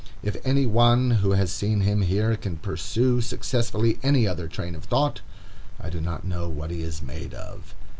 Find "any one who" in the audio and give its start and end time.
0.43-1.33